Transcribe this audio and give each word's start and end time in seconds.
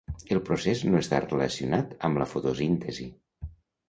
El 0.35 0.39
procés 0.45 0.79
no 0.85 1.01
està 1.03 1.19
relacionat 1.25 1.93
amb 2.09 2.21
la 2.21 2.27
fotosíntesi. 2.31 3.07